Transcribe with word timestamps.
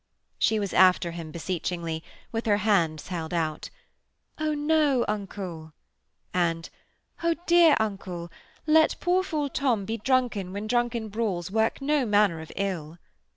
She 0.39 0.59
was 0.59 0.73
after 0.73 1.11
him 1.11 1.29
beseechingly, 1.29 2.03
with 2.31 2.47
her 2.47 2.57
hands 2.65 3.09
held 3.09 3.35
out: 3.35 3.69
'Oh 4.39 4.55
no, 4.55 5.05
uncle,' 5.07 5.73
and 6.33 6.67
'Oh, 7.21 7.35
dear 7.45 7.77
uncle. 7.79 8.31
Let 8.65 8.99
poor 8.99 9.21
fool 9.21 9.47
Tom 9.47 9.85
be 9.85 9.97
drunken 9.97 10.53
when 10.53 10.65
drunken 10.65 11.09
brawls 11.09 11.51
work 11.51 11.81
no 11.83 12.07
manner 12.07 12.41
of 12.41 12.51
ill.' 12.55 12.97